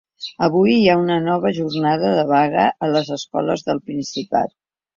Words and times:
Avui 0.45 0.71
hi 0.75 0.87
ha 0.93 0.95
una 1.01 1.17
nova 1.25 1.51
jornada 1.59 2.15
de 2.21 2.25
vaga 2.33 2.65
a 2.87 2.91
les 2.97 3.15
escoles 3.19 3.69
del 3.71 3.85
Principat. 3.93 4.59